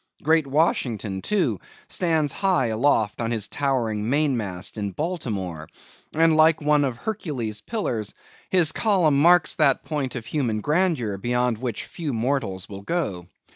[0.23, 5.69] Great Washington, too, stands high aloft on his towering main mast in Baltimore,
[6.15, 8.15] and like one of Hercules' pillars,
[8.49, 13.27] his column marks that point of human grandeur beyond which few mortals will go.